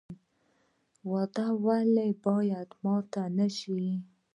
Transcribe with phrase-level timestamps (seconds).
[1.09, 3.85] وعده ولې باید ماته نشي؟